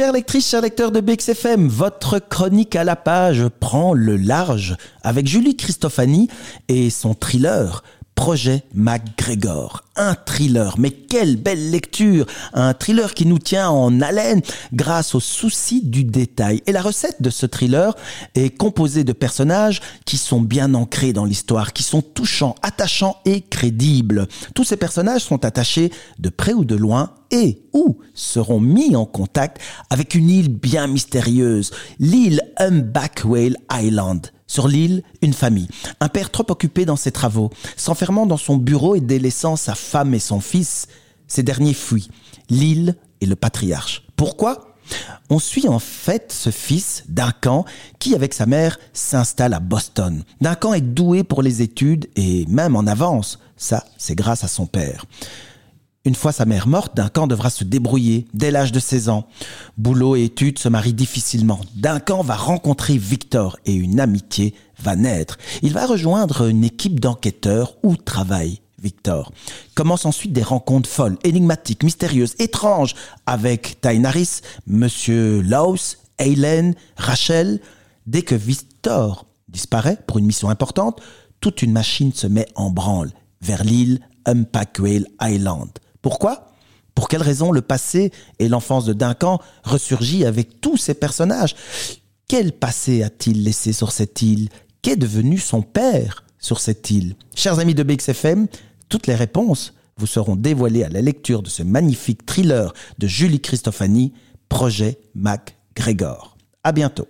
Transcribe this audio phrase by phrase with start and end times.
[0.00, 5.26] Chères lectrices, chers lecteurs de BXFM, votre chronique à la page prend le large avec
[5.26, 6.28] Julie Christophani
[6.68, 7.84] et son thriller
[8.14, 9.84] Projet MacGregor.
[9.96, 12.24] Un thriller, mais quelle belle lecture
[12.54, 14.40] Un thriller qui nous tient en haleine
[14.72, 16.62] grâce au souci du détail.
[16.66, 17.94] Et la recette de ce thriller
[18.34, 23.42] est composée de personnages qui sont bien ancrés dans l'histoire, qui sont touchants, attachants et
[23.42, 24.28] crédibles.
[24.54, 29.06] Tous ces personnages sont attachés de près ou de loin et ou seront mis en
[29.06, 29.58] contact
[29.90, 33.22] avec une île bien mystérieuse, l'île Humpback
[33.70, 34.30] Island.
[34.46, 35.68] Sur l'île, une famille.
[36.00, 40.12] Un père trop occupé dans ses travaux, s'enfermant dans son bureau et délaissant sa femme
[40.12, 40.88] et son fils.
[41.28, 42.10] Ces derniers fuient.
[42.48, 44.02] L'île et le patriarche.
[44.16, 44.74] Pourquoi?
[45.28, 47.64] On suit en fait ce fils Duncan
[48.00, 50.24] qui, avec sa mère, s'installe à Boston.
[50.40, 53.38] Duncan est doué pour les études et même en avance.
[53.56, 55.04] Ça, c'est grâce à son père.
[56.06, 59.26] Une fois sa mère morte, Duncan devra se débrouiller dès l'âge de 16 ans.
[59.76, 61.60] Boulot et études se marient difficilement.
[61.74, 65.36] Duncan va rencontrer Victor et une amitié va naître.
[65.60, 69.30] Il va rejoindre une équipe d'enquêteurs où travaille Victor.
[69.74, 72.94] Commencent ensuite des rencontres folles, énigmatiques, mystérieuses, étranges
[73.26, 77.60] avec Tainaris, Monsieur Laos, Hélène, Rachel.
[78.06, 81.02] Dès que Victor disparaît pour une mission importante,
[81.40, 83.10] toute une machine se met en branle
[83.42, 85.68] vers l'île Umpaqua Island.
[86.02, 86.46] Pourquoi?
[86.94, 91.54] Pour quelle raison le passé et l'enfance de Duncan ressurgit avec tous ces personnages?
[92.28, 94.48] Quel passé a-t-il laissé sur cette île?
[94.82, 97.16] Qu'est devenu son père sur cette île?
[97.34, 98.46] Chers amis de BXFM,
[98.88, 103.40] toutes les réponses vous seront dévoilées à la lecture de ce magnifique thriller de Julie
[103.40, 104.12] Christophani,
[104.48, 106.36] Projet Mac Gregor.
[106.64, 107.06] À bientôt.